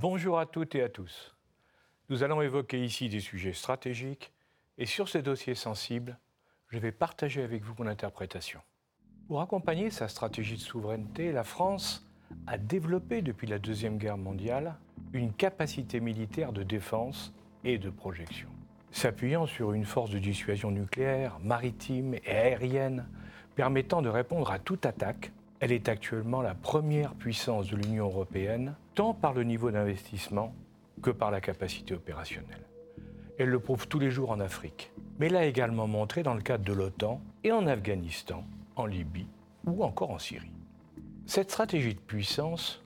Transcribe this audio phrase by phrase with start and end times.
[0.00, 1.36] Bonjour à toutes et à tous.
[2.08, 4.32] Nous allons évoquer ici des sujets stratégiques
[4.78, 6.18] et sur ces dossiers sensibles,
[6.68, 8.60] je vais partager avec vous mon interprétation.
[9.28, 12.08] Pour accompagner sa stratégie de souveraineté, la France
[12.46, 14.76] a développé depuis la Deuxième Guerre mondiale
[15.12, 18.48] une capacité militaire de défense et de projection.
[18.92, 23.06] S'appuyant sur une force de dissuasion nucléaire, maritime et aérienne
[23.54, 25.30] permettant de répondre à toute attaque,
[25.60, 30.54] elle est actuellement la première puissance de l'Union européenne, tant par le niveau d'investissement
[31.00, 32.66] que par la capacité opérationnelle.
[33.38, 36.66] Elle le prouve tous les jours en Afrique, mais l'a également montré dans le cadre
[36.66, 38.44] de l'OTAN et en Afghanistan,
[38.76, 39.26] en Libye
[39.64, 40.52] ou encore en Syrie.
[41.24, 42.84] Cette stratégie de puissance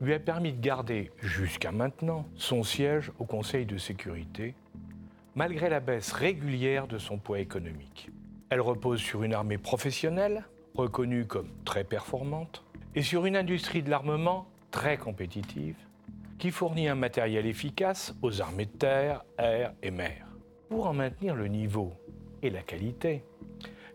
[0.00, 4.54] lui a permis de garder jusqu'à maintenant son siège au Conseil de sécurité,
[5.34, 8.08] malgré la baisse régulière de son poids économique.
[8.48, 13.90] Elle repose sur une armée professionnelle, reconnue comme très performante, et sur une industrie de
[13.90, 15.76] l'armement très compétitive,
[16.36, 20.26] qui fournit un matériel efficace aux armées de terre, air et mer.
[20.68, 21.92] Pour en maintenir le niveau
[22.42, 23.22] et la qualité,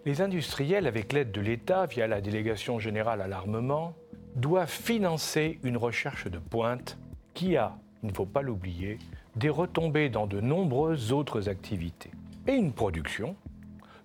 [0.06, 3.94] les industriels, avec l'aide de l'État via la délégation générale à l'armement,
[4.38, 6.98] doivent financer une recherche de pointe
[7.34, 9.00] qui a, il ne faut pas l'oublier,
[9.36, 12.12] des retombées dans de nombreuses autres activités.
[12.48, 13.36] Et une production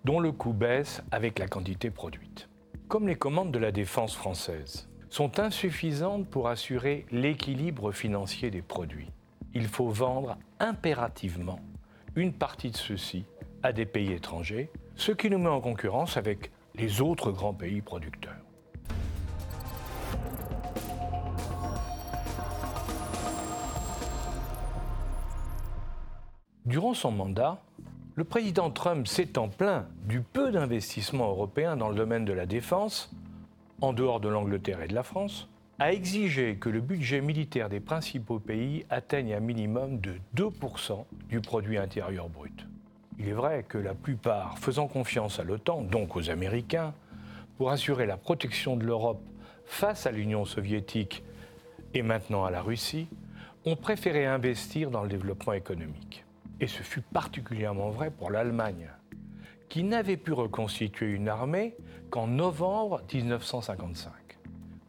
[0.05, 2.49] dont le coût baisse avec la quantité produite.
[2.89, 9.13] Comme les commandes de la défense française sont insuffisantes pour assurer l'équilibre financier des produits,
[9.55, 11.61] il faut vendre impérativement
[12.17, 13.25] une partie de ceux-ci
[13.63, 17.81] à des pays étrangers, ce qui nous met en concurrence avec les autres grands pays
[17.81, 18.35] producteurs.
[26.67, 27.63] Durant son mandat,
[28.17, 33.15] le président Trump s'étant plaint du peu d'investissement européen dans le domaine de la défense,
[33.85, 37.81] en dehors de l'Angleterre et de la France, a exigé que le budget militaire des
[37.81, 42.67] principaux pays atteigne un minimum de 2% du produit intérieur brut.
[43.19, 46.95] Il est vrai que la plupart, faisant confiance à l'OTAN, donc aux Américains,
[47.59, 49.23] pour assurer la protection de l'Europe
[49.67, 51.23] face à l'Union soviétique
[51.93, 53.09] et maintenant à la Russie,
[53.67, 56.25] ont préféré investir dans le développement économique.
[56.61, 58.89] Et ce fut particulièrement vrai pour l'Allemagne,
[59.69, 61.77] qui n'avait pu reconstituer une armée
[62.11, 64.13] qu'en novembre 1955.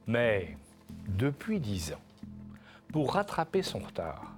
[0.08, 0.58] Mais
[1.08, 2.02] depuis dix ans,
[2.92, 4.34] pour rattraper son retard,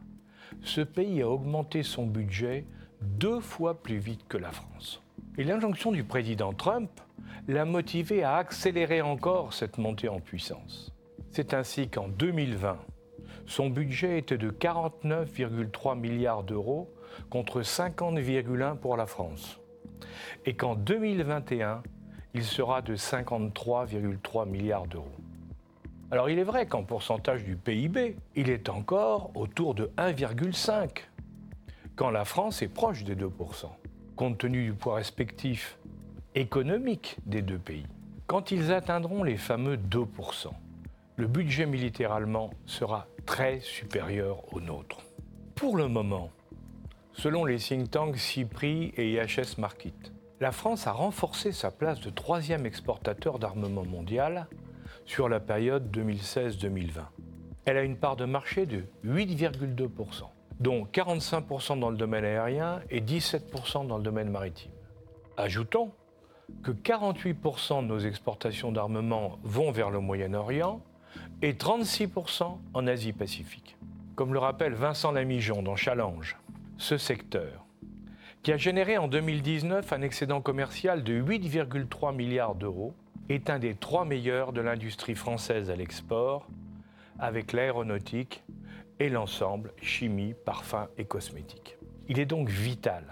[0.64, 2.66] ce pays a augmenté son budget
[3.02, 5.02] deux fois plus vite que la France.
[5.38, 6.90] Et l'injonction du président Trump
[7.48, 10.92] l'a motivé à accélérer encore cette montée en puissance.
[11.32, 12.78] C'est ainsi qu'en 2020,
[13.46, 16.90] son budget était de 49,3 milliards d'euros
[17.30, 19.60] contre 50,1 pour la France.
[20.46, 21.84] Et qu'en 2021,
[22.34, 25.12] il sera de 53,3 milliards d'euros.
[26.10, 30.90] Alors il est vrai qu'en pourcentage du PIB, il est encore autour de 1,5,
[31.98, 33.30] quand la France est proche des 2%,
[34.16, 35.78] compte tenu du poids respectif
[36.36, 37.88] économique des deux pays.
[38.28, 40.50] Quand ils atteindront les fameux 2%,
[41.16, 45.02] le budget militaire allemand sera très supérieur au nôtre.
[45.56, 46.30] Pour le moment,
[47.18, 49.94] selon les think tanks CIPRI et IHS Markit,
[50.40, 54.48] la France a renforcé sa place de troisième exportateur d'armement mondial
[55.06, 57.02] sur la période 2016-2020.
[57.66, 59.90] Elle a une part de marché de 8,2%,
[60.60, 64.72] dont 45% dans le domaine aérien et 17% dans le domaine maritime.
[65.38, 65.92] Ajoutons
[66.64, 70.82] que 48% de nos exportations d'armement vont vers le Moyen-Orient
[71.42, 73.76] et 36% en Asie-Pacifique.
[74.16, 76.38] Comme le rappelle Vincent Lamijon dans Challenge,
[76.78, 77.66] ce secteur,
[78.44, 82.94] qui a généré en 2019 un excédent commercial de 8,3 milliards d'euros,
[83.30, 86.48] est un des trois meilleurs de l'industrie française à l'export,
[87.20, 88.44] avec l'aéronautique
[89.00, 91.78] et l'ensemble chimie, parfum et cosmétiques.
[92.08, 93.04] Il est donc vital,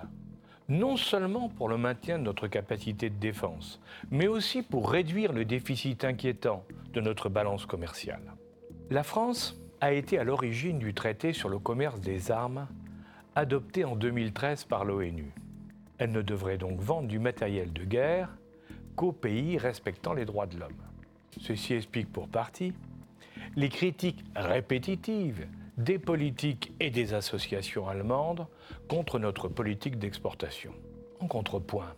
[0.69, 5.44] non seulement pour le maintien de notre capacité de défense, mais aussi pour réduire le
[5.44, 6.63] déficit inquiétant
[6.94, 8.33] de notre balance commerciale.
[8.89, 12.68] La France a été à l'origine du traité sur le commerce des armes
[13.35, 15.31] adopté en 2013 par l'ONU.
[15.97, 18.29] Elle ne devrait donc vendre du matériel de guerre
[18.95, 20.71] qu'aux pays respectant les droits de l'homme.
[21.41, 22.73] Ceci explique pour partie
[23.55, 25.47] les critiques répétitives
[25.77, 28.47] des politiques et des associations allemandes
[28.87, 30.71] contre notre politique d'exportation.
[31.19, 31.93] En contrepoint,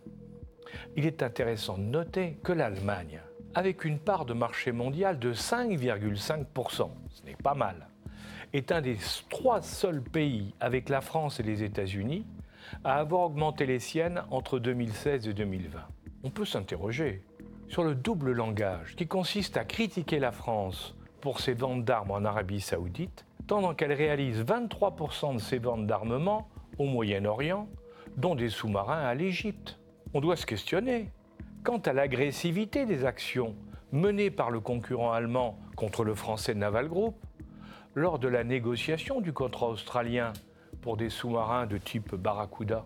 [0.96, 3.20] il est intéressant de noter que l'Allemagne,
[3.54, 7.88] avec une part de marché mondial de 5,5%, ce n'est pas mal,
[8.52, 8.96] est un des
[9.28, 12.24] trois seuls pays, avec la France et les États-Unis,
[12.84, 15.78] à avoir augmenté les siennes entre 2016 et 2020.
[16.24, 17.22] On peut s'interroger
[17.68, 22.24] sur le double langage qui consiste à critiquer la France pour ses ventes d'armes en
[22.24, 26.48] Arabie saoudite, tandis qu'elle réalise 23% de ses ventes d'armement
[26.78, 27.68] au Moyen-Orient,
[28.16, 29.78] dont des sous-marins à l'Égypte.
[30.14, 31.10] On doit se questionner
[31.64, 33.54] quant à l'agressivité des actions
[33.92, 37.14] menées par le concurrent allemand contre le français Naval Group
[37.98, 40.32] lors de la négociation du contrat australien
[40.82, 42.84] pour des sous-marins de type Barracuda.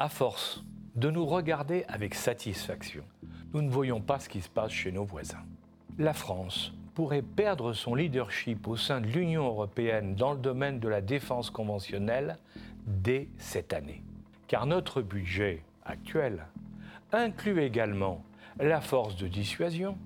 [0.00, 0.64] À force
[0.96, 3.04] de nous regarder avec satisfaction,
[3.54, 5.44] nous ne voyons pas ce qui se passe chez nos voisins.
[5.96, 10.88] La France pourrait perdre son leadership au sein de l'Union européenne dans le domaine de
[10.88, 12.36] la défense conventionnelle
[12.86, 14.02] dès cette année.
[14.48, 16.46] Car notre budget actuel
[17.12, 18.24] inclut également
[18.58, 19.96] la force de dissuasion,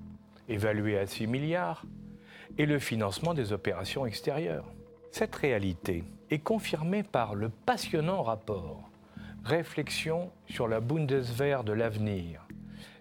[0.48, 1.84] évaluée à 6 milliards,
[2.58, 4.66] et le financement des opérations extérieures.
[5.10, 8.90] Cette réalité est confirmée par le passionnant rapport
[9.44, 12.46] Réflexion sur la Bundeswehr de l'avenir,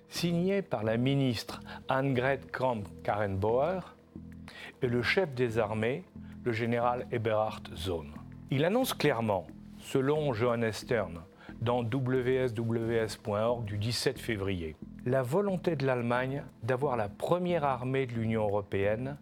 [0.09, 3.79] signé par la ministre Annegret Kramp-Karrenbauer
[4.81, 6.03] et le chef des armées,
[6.43, 8.11] le général Eberhard Zohn.
[8.51, 9.47] Il annonce clairement,
[9.79, 11.21] selon Johannes Stern,
[11.63, 14.75] dans wsws.org du 17 février,
[15.05, 19.17] la volonté de l'Allemagne d'avoir la première armée de l'Union européenne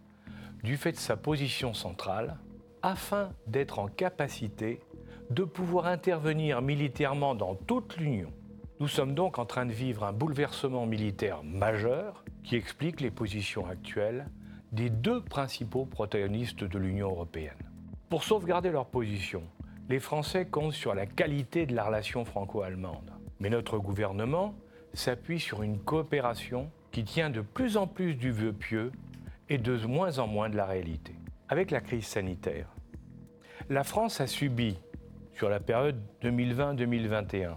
[0.64, 2.38] du fait de sa position centrale,
[2.82, 4.80] afin d'être en capacité
[5.30, 8.34] de pouvoir intervenir militairement dans toute l'Union.
[8.80, 13.68] Nous sommes donc en train de vivre un bouleversement militaire majeur qui explique les positions
[13.68, 14.28] actuelles
[14.72, 17.54] des deux principaux protagonistes de l'Union européenne.
[18.10, 19.44] Pour sauvegarder leur position,
[19.92, 23.12] les Français comptent sur la qualité de la relation franco-allemande.
[23.42, 24.56] Mais notre gouvernement
[24.94, 28.94] s'appuie sur une coopération qui tient de plus en plus du vœu pieux
[29.50, 31.14] et de moins en moins de la réalité.
[31.50, 32.68] Avec la crise sanitaire,
[33.70, 34.80] la France a subi,
[35.34, 37.56] sur la période 2020-2021,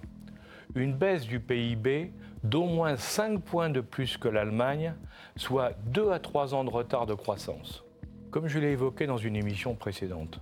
[0.74, 4.94] une baisse du PIB d'au moins 5 points de plus que l'Allemagne,
[5.36, 7.84] soit 2 à 3 ans de retard de croissance.
[8.32, 10.40] Comme je l'ai évoqué dans une émission précédente,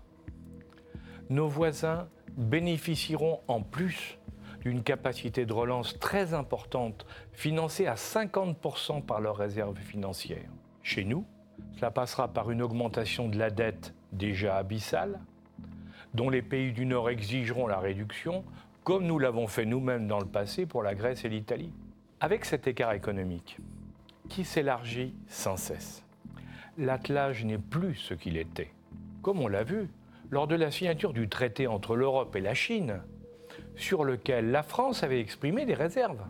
[1.33, 4.19] nos voisins bénéficieront en plus
[4.61, 10.51] d'une capacité de relance très importante, financée à 50% par leurs réserves financières.
[10.83, 11.27] Chez nous,
[11.77, 15.19] cela passera par une augmentation de la dette déjà abyssale,
[16.15, 18.45] dont les pays du Nord exigeront la réduction,
[18.85, 21.73] comme nous l'avons fait nous-mêmes dans le passé pour la Grèce et l'Italie.
[22.21, 23.59] Avec cet écart économique,
[24.29, 26.05] qui s'élargit sans cesse,
[26.79, 28.71] l'attelage n'est plus ce qu'il était.
[29.23, 29.89] Comme on l'a vu,
[30.33, 33.03] lors de la signature du traité entre l'Europe et la Chine,
[33.77, 36.23] sur lequel la France avait exprimé des réserves,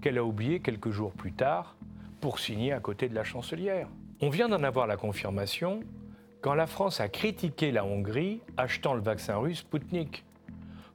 [0.00, 1.76] qu'elle a oubliées quelques jours plus tard
[2.20, 3.86] pour signer à côté de la chancelière.
[4.20, 5.84] On vient d'en avoir la confirmation
[6.40, 10.24] quand la France a critiqué la Hongrie achetant le vaccin russe Sputnik,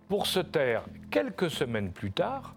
[0.09, 2.55] pour se taire quelques semaines plus tard,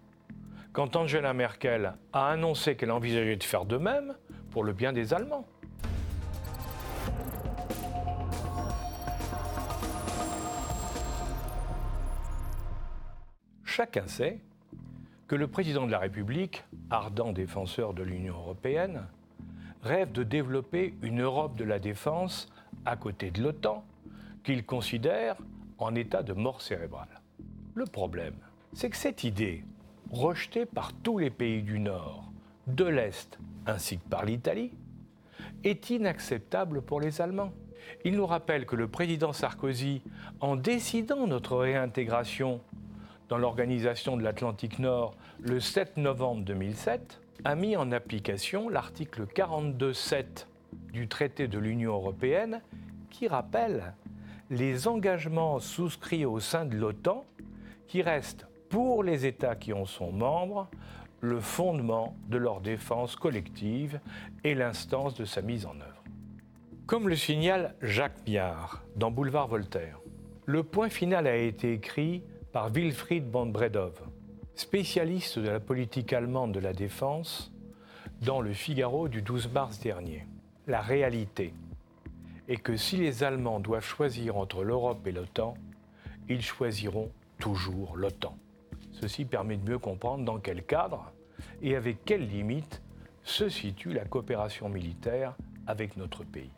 [0.72, 4.16] quand Angela Merkel a annoncé qu'elle envisageait de faire de même
[4.50, 5.46] pour le bien des Allemands.
[13.70, 14.40] Chacun sait
[15.28, 19.06] que le président de la République, ardent défenseur de l'Union européenne,
[19.84, 22.52] rêve de développer une Europe de la défense
[22.84, 23.84] à côté de l'OTAN
[24.42, 25.36] qu'il considère
[25.78, 27.20] en état de mort cérébrale.
[27.76, 28.34] Le problème,
[28.72, 29.62] c'est que cette idée,
[30.10, 32.28] rejetée par tous les pays du Nord,
[32.66, 34.72] de l'Est ainsi que par l'Italie,
[35.62, 37.52] est inacceptable pour les Allemands.
[38.04, 40.02] Il nous rappelle que le président Sarkozy,
[40.40, 42.60] en décidant notre réintégration
[43.30, 50.46] dans l'organisation de l'Atlantique Nord le 7 novembre 2007, a mis en application l'article 42.7
[50.92, 52.60] du traité de l'Union européenne
[53.08, 53.94] qui rappelle
[54.50, 57.24] les engagements souscrits au sein de l'OTAN
[57.86, 60.68] qui restent pour les États qui en sont membres
[61.20, 64.00] le fondement de leur défense collective
[64.42, 66.02] et l'instance de sa mise en œuvre.
[66.86, 70.00] Comme le signale Jacques Miard dans Boulevard Voltaire,
[70.46, 74.00] le point final a été écrit par Wilfried von Bredov,
[74.54, 77.52] spécialiste de la politique allemande de la défense,
[78.22, 80.26] dans le Figaro du 12 mars dernier
[80.66, 81.52] la réalité
[82.48, 85.54] est que si les Allemands doivent choisir entre l'Europe et l'OTAN,
[86.28, 88.36] ils choisiront toujours l'OTAN.
[88.92, 91.12] Ceci permet de mieux comprendre dans quel cadre
[91.62, 92.82] et avec quelles limites
[93.22, 96.50] se situe la coopération militaire avec notre pays.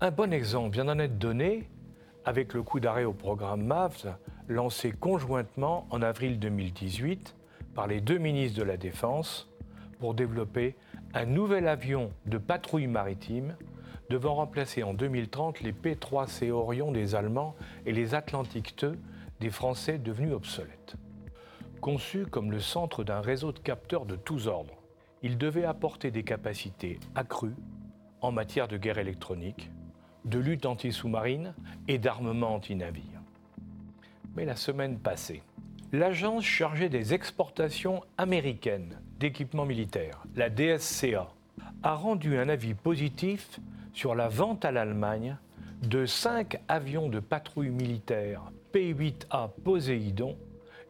[0.00, 1.68] Un bon exemple vient d'en être donné
[2.24, 4.08] avec le coup d'arrêt au programme MAVS
[4.48, 7.36] lancé conjointement en avril 2018
[7.74, 9.48] par les deux ministres de la Défense
[10.00, 10.74] pour développer
[11.14, 13.56] un nouvel avion de patrouille maritime
[14.08, 18.98] devant remplacer en 2030 les P-3C Orion des Allemands et les Atlantique 2
[19.40, 20.96] des Français devenus obsolètes.
[21.80, 24.82] Conçu comme le centre d'un réseau de capteurs de tous ordres,
[25.22, 27.54] il devait apporter des capacités accrues
[28.20, 29.70] en matière de guerre électronique,
[30.24, 31.54] de lutte anti-sous-marine
[31.86, 33.17] et d'armement anti-navire.
[34.44, 35.42] La semaine passée,
[35.92, 41.28] l'agence chargée des exportations américaines d'équipements militaires, la DSCA,
[41.82, 43.58] a rendu un avis positif
[43.92, 45.36] sur la vente à l'Allemagne
[45.82, 48.42] de cinq avions de patrouille militaire
[48.72, 50.36] P-8A Poséidon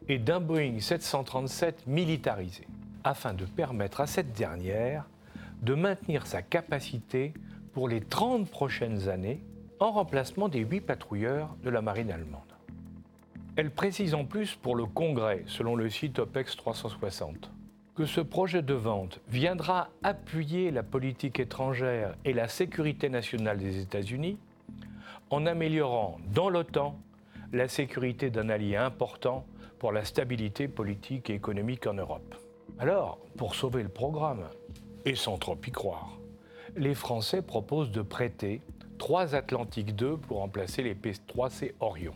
[0.07, 2.67] et d'un Boeing 737 militarisé,
[3.03, 5.05] afin de permettre à cette dernière
[5.63, 7.33] de maintenir sa capacité
[7.73, 9.41] pour les 30 prochaines années
[9.79, 12.58] en remplacement des 8 patrouilleurs de la marine allemande.
[13.59, 17.51] Elle précise en plus pour le Congrès, selon le site OPEX 360,
[17.93, 23.81] que ce projet de vente viendra appuyer la politique étrangère et la sécurité nationale des
[23.81, 24.37] États-Unis
[25.29, 26.97] en améliorant dans l'OTAN
[27.51, 29.45] la sécurité d'un allié important
[29.77, 32.35] pour la stabilité politique et économique en Europe.
[32.79, 34.47] Alors, pour sauver le programme,
[35.03, 36.17] et sans trop y croire,
[36.77, 38.61] les Français proposent de prêter
[38.97, 42.13] trois Atlantique 2 pour remplacer les P3C Orion.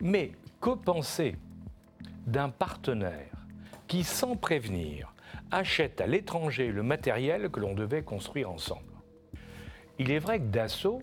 [0.00, 1.36] Mais que penser
[2.26, 3.30] d'un partenaire
[3.86, 5.12] qui, sans prévenir,
[5.50, 8.82] achète à l'étranger le matériel que l'on devait construire ensemble?
[9.98, 11.02] Il est vrai que Dassault,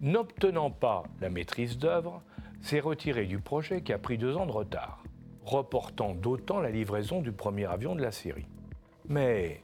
[0.00, 2.22] n'obtenant pas la maîtrise d'œuvre,
[2.62, 5.02] s'est retiré du projet qui a pris deux ans de retard,
[5.44, 8.46] reportant d'autant la livraison du premier avion de la série.
[9.08, 9.60] Mais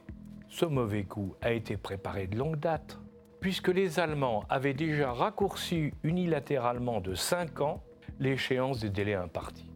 [0.49, 2.99] ce mauvais coup a été préparé de longue date,
[3.39, 7.81] puisque les Allemands avaient déjà raccourci unilatéralement de 5 ans
[8.19, 9.69] l'échéance des délais impartis.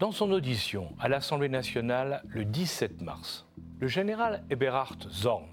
[0.00, 3.46] Dans son audition à l'Assemblée nationale le 17 mars,
[3.80, 5.48] le général Eberhard Zorn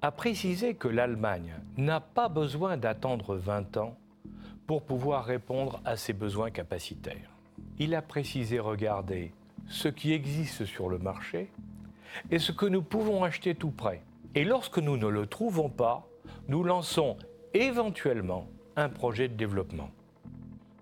[0.00, 3.96] a précisé que l'Allemagne n'a pas besoin d'attendre 20 ans
[4.66, 7.30] pour pouvoir répondre à ses besoins capacitaires.
[7.78, 9.32] Il a précisé regarder
[9.68, 11.50] ce qui existe sur le marché
[12.30, 14.02] et ce que nous pouvons acheter tout près.
[14.34, 16.08] Et lorsque nous ne le trouvons pas,
[16.48, 17.16] nous lançons
[17.54, 19.90] éventuellement un projet de développement.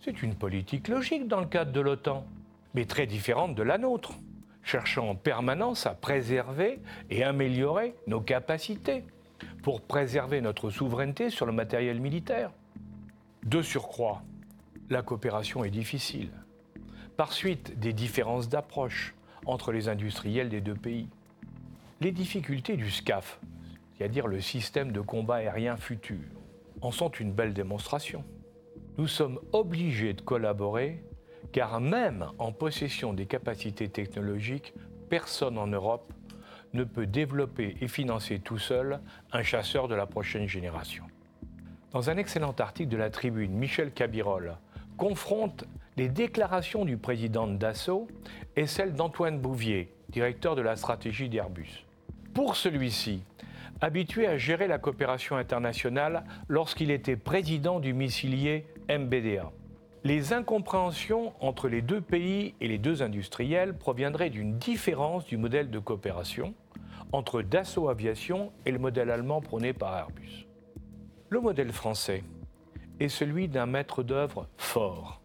[0.00, 2.26] C'est une politique logique dans le cadre de l'OTAN,
[2.74, 4.12] mais très différente de la nôtre
[4.66, 9.04] cherchant en permanence à préserver et améliorer nos capacités
[9.62, 12.50] pour préserver notre souveraineté sur le matériel militaire.
[13.44, 14.22] De surcroît,
[14.90, 16.30] la coopération est difficile,
[17.16, 19.14] par suite des différences d'approche
[19.46, 21.08] entre les industriels des deux pays.
[22.02, 23.40] Les difficultés du SCAF,
[23.96, 26.20] c'est-à-dire le système de combat aérien futur,
[26.82, 28.22] en sont une belle démonstration.
[28.98, 31.02] Nous sommes obligés de collaborer
[31.52, 34.74] car même en possession des capacités technologiques,
[35.08, 36.12] personne en Europe
[36.74, 39.00] ne peut développer et financer tout seul
[39.32, 41.04] un chasseur de la prochaine génération.
[41.92, 44.58] Dans un excellent article de la Tribune, Michel Cabirol
[44.98, 45.64] confronte
[45.96, 48.06] les déclarations du président de Dassault
[48.54, 51.85] et celles d'Antoine Bouvier, directeur de la stratégie d'Airbus.
[52.36, 53.22] Pour celui-ci,
[53.80, 59.50] habitué à gérer la coopération internationale lorsqu'il était président du missilier MBDA,
[60.04, 65.70] les incompréhensions entre les deux pays et les deux industriels proviendraient d'une différence du modèle
[65.70, 66.52] de coopération
[67.10, 70.46] entre Dassault Aviation et le modèle allemand prôné par Airbus.
[71.30, 72.22] Le modèle français
[73.00, 75.22] est celui d'un maître d'œuvre fort,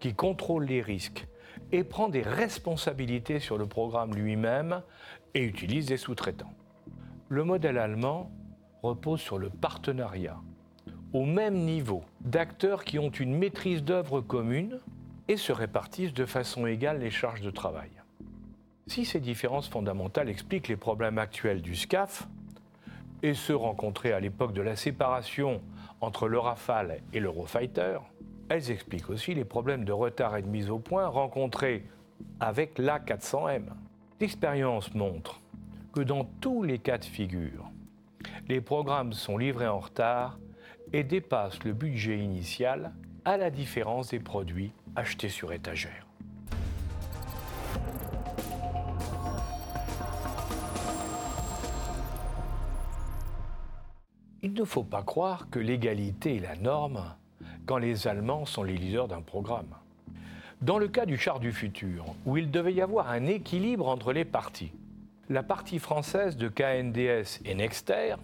[0.00, 1.28] qui contrôle les risques
[1.70, 4.82] et prend des responsabilités sur le programme lui-même
[5.34, 6.52] et utilise des sous-traitants.
[7.28, 8.30] Le modèle allemand
[8.82, 10.40] repose sur le partenariat
[11.12, 14.80] au même niveau d'acteurs qui ont une maîtrise d'œuvre commune
[15.28, 17.90] et se répartissent de façon égale les charges de travail.
[18.86, 22.28] Si ces différences fondamentales expliquent les problèmes actuels du SCAF,
[23.22, 25.60] et ceux rencontrés à l'époque de la séparation
[26.00, 27.98] entre le Rafale et l'Eurofighter,
[28.48, 31.84] elles expliquent aussi les problèmes de retard et de mise au point rencontrés
[32.40, 33.64] avec l'A400M.
[34.20, 35.40] L'expérience montre
[35.94, 37.70] que dans tous les cas de figure,
[38.48, 40.38] les programmes sont livrés en retard
[40.92, 42.92] et dépasse le budget initial
[43.24, 46.06] à la différence des produits achetés sur étagère.
[54.42, 57.14] Il ne faut pas croire que l'égalité est la norme
[57.64, 59.79] quand les Allemands sont les leaders d'un programme.
[60.62, 64.12] Dans le cas du char du futur, où il devait y avoir un équilibre entre
[64.12, 64.72] les parties,
[65.30, 68.16] la partie française de KNDS et Nexter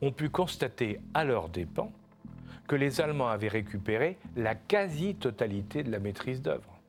[0.00, 1.92] ont pu constater à leurs dépens
[2.66, 6.80] que les Allemands avaient récupéré la quasi-totalité de la maîtrise d'œuvre.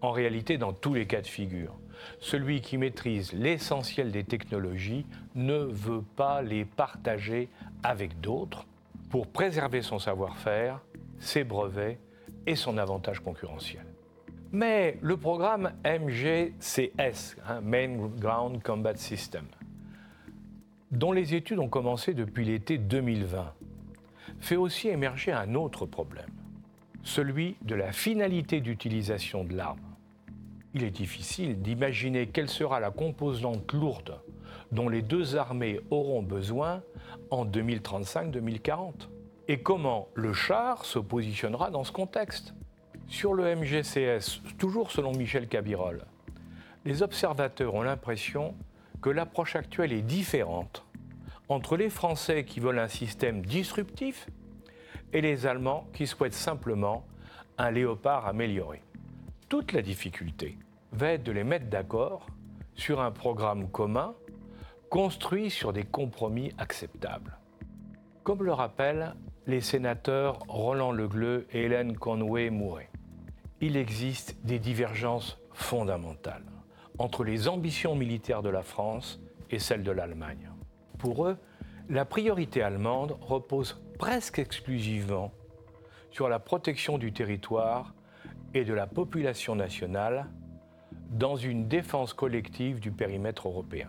[0.00, 1.74] En réalité, dans tous les cas de figure,
[2.20, 7.48] celui qui maîtrise l'essentiel des technologies ne veut pas les partager
[7.82, 8.64] avec d'autres,
[9.10, 10.80] pour préserver son savoir-faire,
[11.18, 11.98] ses brevets
[12.46, 13.84] et son avantage concurrentiel.
[14.54, 19.46] Mais le programme MGCS, hein, Main Ground Combat System,
[20.92, 23.52] dont les études ont commencé depuis l'été 2020,
[24.38, 26.30] fait aussi émerger un autre problème,
[27.02, 29.80] celui de la finalité d'utilisation de l'arme.
[30.72, 34.20] Il est difficile d'imaginer quelle sera la composante lourde
[34.70, 36.80] dont les deux armées auront besoin
[37.32, 39.08] en 2035-2040
[39.48, 42.54] et comment le char se positionnera dans ce contexte.
[43.08, 46.04] Sur le MGCS, toujours selon Michel Cabirol,
[46.84, 48.54] les observateurs ont l'impression
[49.02, 50.84] que l'approche actuelle est différente
[51.48, 54.28] entre les Français qui veulent un système disruptif
[55.12, 57.06] et les Allemands qui souhaitent simplement
[57.58, 58.82] un léopard amélioré.
[59.48, 60.58] Toute la difficulté
[60.92, 62.26] va être de les mettre d'accord
[62.74, 64.14] sur un programme commun
[64.90, 67.36] construit sur des compromis acceptables.
[68.22, 69.14] Comme le rappellent
[69.46, 72.88] les sénateurs Roland Legleux et Hélène Conway-Mouret,
[73.60, 76.44] il existe des divergences fondamentales
[76.98, 79.20] entre les ambitions militaires de la France
[79.50, 80.50] et celles de l'Allemagne.
[80.98, 81.36] Pour eux,
[81.88, 85.32] la priorité allemande repose presque exclusivement
[86.10, 87.94] sur la protection du territoire
[88.54, 90.26] et de la population nationale
[91.10, 93.88] dans une défense collective du périmètre européen.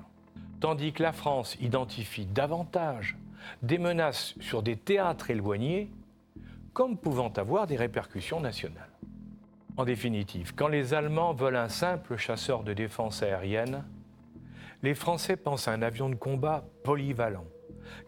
[0.59, 3.17] Tandis que la France identifie davantage
[3.61, 5.91] des menaces sur des théâtres éloignés
[6.73, 8.89] comme pouvant avoir des répercussions nationales.
[9.77, 13.83] En définitive, quand les Allemands veulent un simple chasseur de défense aérienne,
[14.83, 17.45] les Français pensent à un avion de combat polyvalent,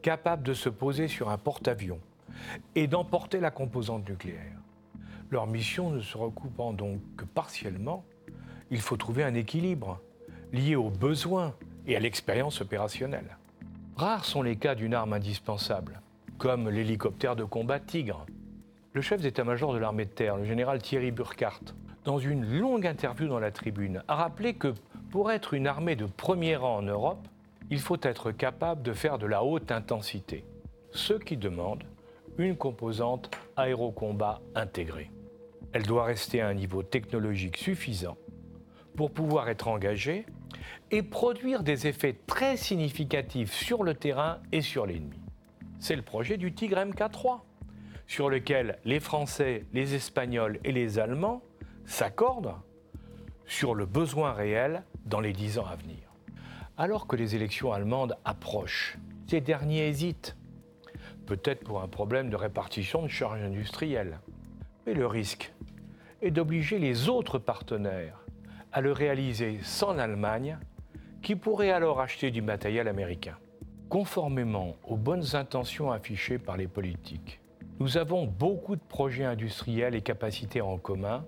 [0.01, 2.00] capable de se poser sur un porte-avions
[2.75, 4.58] et d'emporter la composante nucléaire.
[5.30, 8.06] Leur mission ne se recoupant donc que partiellement,
[8.71, 9.99] il faut trouver un équilibre
[10.53, 11.53] lié aux besoins
[11.86, 13.38] et à l'expérience opérationnelle.
[13.97, 16.01] Rares sont les cas d'une arme indispensable,
[16.38, 18.25] comme l'hélicoptère de combat Tigre.
[18.97, 23.27] Le chef d'état-major de l'armée de terre, le général Thierry Burkhardt, dans une longue interview
[23.27, 24.73] dans la tribune, a rappelé que
[25.12, 27.27] pour être une armée de premier rang en Europe,
[27.69, 30.45] il faut être capable de faire de la haute intensité,
[30.89, 31.83] ce qui demande
[32.39, 35.12] une composante aérocombat intégrée.
[35.73, 38.17] Elle doit rester à un niveau technologique suffisant
[38.95, 40.25] pour pouvoir être engagée
[40.89, 45.19] et produire des effets très significatifs sur le terrain et sur l'ennemi.
[45.77, 47.41] C'est le projet du Tigre MK3,
[48.08, 51.43] sur lequel les Français, les Espagnols et les Allemands
[51.86, 52.56] s'accordent
[53.46, 55.98] sur le besoin réel dans les dix ans à venir.
[56.78, 60.38] Alors que les élections allemandes approchent, ces derniers hésitent,
[61.26, 64.20] peut-être pour un problème de répartition de charges industrielles.
[64.86, 65.54] Mais le risque
[66.22, 68.24] est d'obliger les autres partenaires
[68.72, 70.58] à le réaliser sans l'Allemagne,
[71.22, 73.38] qui pourrait alors acheter du matériel américain.
[73.89, 77.39] Conformément aux bonnes intentions affichées par les politiques,
[77.80, 81.26] nous avons beaucoup de projets industriels et capacités en commun,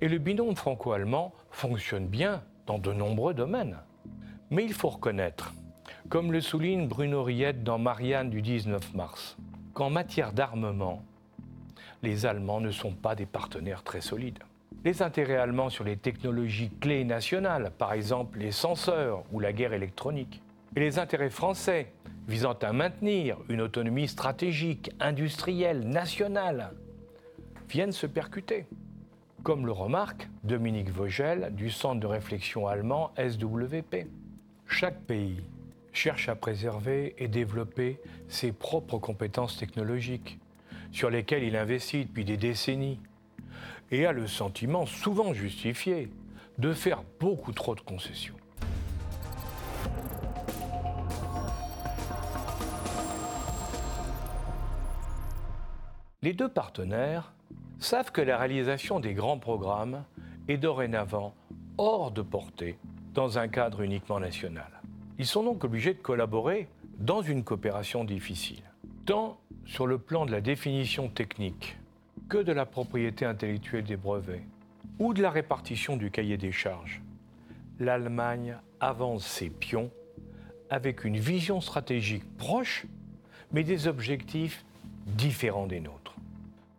[0.00, 3.78] et le binôme franco-allemand fonctionne bien dans de nombreux domaines.
[4.50, 5.54] Mais il faut reconnaître,
[6.08, 9.36] comme le souligne Bruno Riette dans Marianne du 19 mars,
[9.74, 11.02] qu'en matière d'armement,
[12.02, 14.38] les Allemands ne sont pas des partenaires très solides.
[14.84, 19.72] Les intérêts allemands sur les technologies clés nationales, par exemple les senseurs ou la guerre
[19.72, 20.40] électronique,
[20.76, 21.92] et les intérêts français
[22.28, 26.72] visant à maintenir une autonomie stratégique, industrielle, nationale,
[27.68, 28.66] viennent se percuter.
[29.42, 34.08] Comme le remarque Dominique Vogel du Centre de réflexion allemand SWP.
[34.66, 35.40] Chaque pays
[35.92, 40.38] cherche à préserver et développer ses propres compétences technologiques,
[40.92, 43.00] sur lesquelles il investit depuis des décennies,
[43.90, 46.10] et a le sentiment, souvent justifié,
[46.58, 48.34] de faire beaucoup trop de concessions.
[56.28, 57.32] Les deux partenaires
[57.78, 60.04] savent que la réalisation des grands programmes
[60.46, 61.34] est dorénavant
[61.78, 62.76] hors de portée
[63.14, 64.82] dans un cadre uniquement national.
[65.18, 68.62] Ils sont donc obligés de collaborer dans une coopération difficile,
[69.06, 71.78] tant sur le plan de la définition technique
[72.28, 74.44] que de la propriété intellectuelle des brevets
[74.98, 77.00] ou de la répartition du cahier des charges.
[77.80, 79.90] L'Allemagne avance ses pions
[80.68, 82.84] avec une vision stratégique proche,
[83.50, 84.66] mais des objectifs
[85.06, 86.07] différents des nôtres.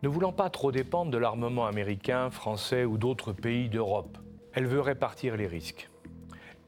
[0.01, 4.17] Ne voulant pas trop dépendre de l'armement américain, français ou d'autres pays d'Europe,
[4.53, 5.89] elle veut répartir les risques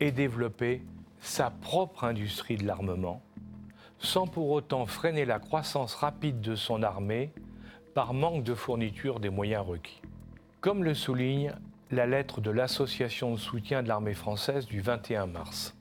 [0.02, 0.82] et développer
[1.22, 3.22] sa propre industrie de l'armement,
[4.00, 7.32] sans pour autant freiner la croissance rapide de son armée
[7.94, 10.02] par manque de fourniture des moyens requis.
[10.60, 11.54] Comme le souligne
[11.90, 15.76] la lettre de l'Association de soutien de l'armée française du 21 mars,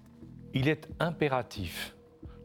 [0.54, 1.96] il est impératif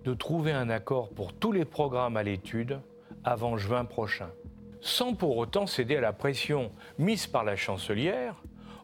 [0.03, 2.79] de trouver un accord pour tous les programmes à l'étude
[3.23, 4.29] avant juin prochain,
[4.85, 8.35] sans pour autant céder à la pression mise par la chancelière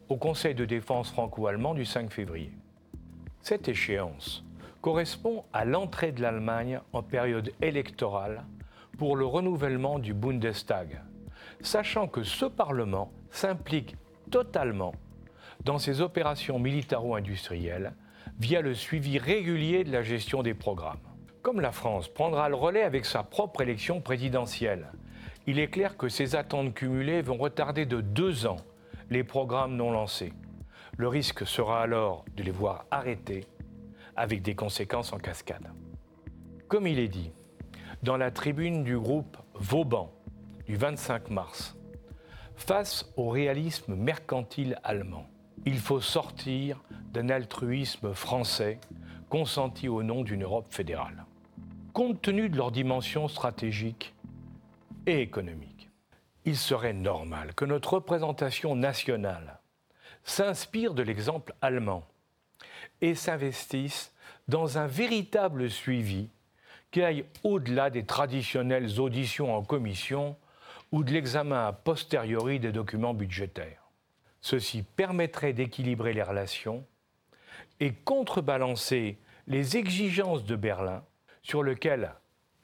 [0.09, 2.51] au Conseil de défense franco-allemand du 5 février.
[3.43, 4.43] Cette échéance
[4.81, 8.43] correspond à l'entrée de l'Allemagne en période électorale
[8.97, 11.03] pour le renouvellement du Bundestag,
[11.61, 13.95] sachant que ce Parlement s'implique
[14.31, 14.95] totalement
[15.63, 17.93] dans ses opérations militaro-industrielles
[18.39, 20.97] via le suivi régulier de la gestion des programmes.
[21.43, 24.87] Comme la France prendra le relais avec sa propre élection présidentielle,
[25.47, 28.57] il est clair que ces attentes cumulées vont retarder de deux ans
[29.09, 30.33] les programmes non lancés.
[30.97, 33.45] Le risque sera alors de les voir arrêtés
[34.15, 35.71] avec des conséquences en cascade.
[36.67, 37.31] Comme il est dit,
[38.03, 40.11] dans la tribune du groupe Vauban
[40.65, 41.75] du 25 mars,
[42.55, 45.25] face au réalisme mercantile allemand,
[45.65, 48.79] il faut sortir d'un altruisme français
[49.29, 51.25] consenti au nom d'une Europe fédérale.
[51.93, 54.13] Compte tenu de leur dimension stratégique
[55.05, 55.89] et économique,
[56.45, 59.59] il serait normal que notre représentation nationale
[60.23, 62.05] s'inspire de l'exemple allemand
[63.01, 64.13] et s'investisse
[64.47, 66.29] dans un véritable suivi
[66.91, 70.35] qui aille au-delà des traditionnelles auditions en commission
[70.91, 73.89] ou de l'examen a posteriori des documents budgétaires.
[74.41, 76.85] Ceci permettrait d'équilibrer les relations
[77.79, 81.03] et contrebalancer les exigences de Berlin
[81.43, 82.13] sur lesquelles,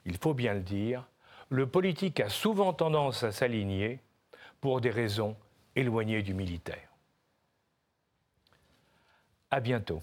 [0.04, 1.08] il faut bien le dire,
[1.50, 4.00] le politique a souvent tendance à s'aligner
[4.60, 5.36] pour des raisons
[5.74, 6.88] éloignées du militaire.
[9.50, 10.02] À bientôt.